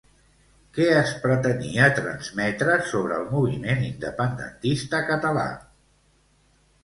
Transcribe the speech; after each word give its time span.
Què 0.75 0.85
es 0.99 1.09
pretenia 1.25 1.89
transmetre 1.99 2.77
sobre 2.93 3.19
el 3.23 3.27
moviment 3.35 3.85
independentista 3.89 5.03
català? 5.11 5.47